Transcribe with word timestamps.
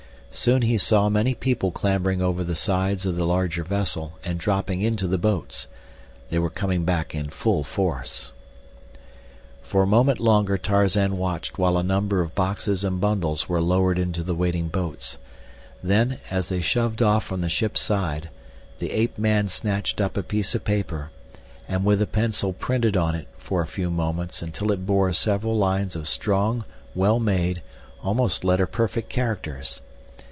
Soon 0.33 0.61
he 0.61 0.77
saw 0.77 1.09
many 1.09 1.35
people 1.35 1.71
clambering 1.71 2.21
over 2.21 2.41
the 2.41 2.55
sides 2.55 3.05
of 3.05 3.17
the 3.17 3.25
larger 3.25 3.65
vessel 3.65 4.13
and 4.23 4.39
dropping 4.39 4.79
into 4.79 5.05
the 5.05 5.17
boats. 5.17 5.67
They 6.29 6.39
were 6.39 6.49
coming 6.49 6.85
back 6.85 7.13
in 7.13 7.29
full 7.29 7.65
force. 7.65 8.31
For 9.61 9.83
a 9.83 9.87
moment 9.87 10.21
longer 10.21 10.57
Tarzan 10.57 11.17
watched 11.17 11.57
while 11.57 11.77
a 11.77 11.83
number 11.83 12.21
of 12.21 12.33
boxes 12.33 12.85
and 12.85 13.01
bundles 13.01 13.49
were 13.49 13.61
lowered 13.61 13.99
into 13.99 14.23
the 14.23 14.33
waiting 14.33 14.69
boats, 14.69 15.17
then, 15.83 16.21
as 16.31 16.47
they 16.47 16.61
shoved 16.61 17.01
off 17.01 17.25
from 17.25 17.41
the 17.41 17.49
ship's 17.49 17.81
side, 17.81 18.29
the 18.79 18.91
ape 18.93 19.17
man 19.17 19.49
snatched 19.49 19.99
up 19.99 20.15
a 20.15 20.23
piece 20.23 20.55
of 20.55 20.63
paper, 20.63 21.11
and 21.67 21.83
with 21.83 22.01
a 22.01 22.07
pencil 22.07 22.53
printed 22.53 22.95
on 22.95 23.15
it 23.15 23.27
for 23.37 23.61
a 23.61 23.67
few 23.67 23.91
moments 23.91 24.41
until 24.41 24.71
it 24.71 24.85
bore 24.85 25.11
several 25.11 25.57
lines 25.57 25.93
of 25.93 26.07
strong, 26.07 26.63
well 26.95 27.19
made, 27.19 27.61
almost 28.01 28.45
letter 28.45 28.65
perfect 28.65 29.09
characters. 29.09 29.81